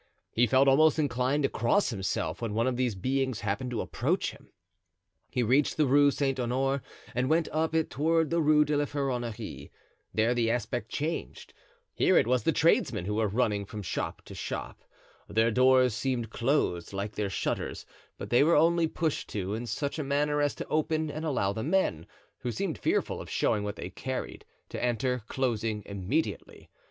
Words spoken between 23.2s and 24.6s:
of showing what they carried,